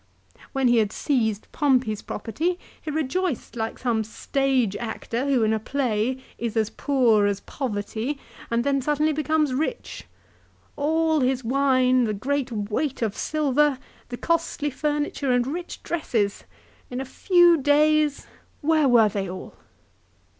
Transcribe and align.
"When 0.51 0.67
he 0.67 0.77
had 0.77 0.91
seized 0.91 1.47
Pompey's 1.51 2.01
property 2.01 2.57
he 2.81 2.89
rejoiced 2.89 3.55
like 3.55 3.77
some 3.77 4.03
stage 4.03 4.75
actor 4.77 5.27
who 5.27 5.43
in 5.43 5.53
a 5.53 5.59
play 5.59 6.17
is 6.39 6.57
as 6.57 6.71
poor 6.71 7.27
as 7.27 7.41
Poverty, 7.41 8.17
and 8.49 8.63
then 8.63 8.81
suddenly 8.81 9.13
becomes 9.13 9.53
rich. 9.53 10.05
All 10.75 11.19
his 11.19 11.43
wine, 11.43 12.05
the 12.05 12.15
great 12.15 12.51
weight 12.51 13.03
of 13.03 13.15
silver, 13.15 13.77
the 14.09 14.17
costly 14.17 14.71
furniture 14.71 15.31
and 15.31 15.45
rich 15.45 15.83
dresses, 15.83 16.45
in 16.89 16.99
a 16.99 17.05
few 17.05 17.57
days 17.61 18.25
where 18.63 18.87
were 18.87 19.07
they 19.07 19.29
all 19.29 19.53